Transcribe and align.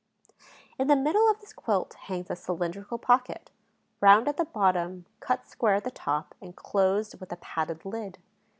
In 0.79 0.87
the 0.87 0.95
middle 0.95 1.29
of 1.29 1.39
this 1.39 1.53
quilt 1.53 1.93
hangs 1.93 2.31
a 2.31 2.35
cylindrical 2.35 2.97
pocket, 2.97 3.51
round 3.99 4.27
at 4.27 4.35
the 4.37 4.45
bottom, 4.45 5.05
cut 5.19 5.45
square 5.47 5.75
at 5.75 5.83
the 5.83 5.91
top 5.91 6.33
and 6.41 6.55
closed 6.55 7.19
with 7.19 7.31
a 7.31 7.35
padded 7.37 7.85
lid. 7.85 8.17